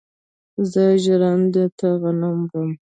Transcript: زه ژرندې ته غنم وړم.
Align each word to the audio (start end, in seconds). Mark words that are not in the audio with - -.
زه 0.71 0.83
ژرندې 1.03 1.65
ته 1.79 1.87
غنم 2.01 2.37
وړم. 2.49 2.69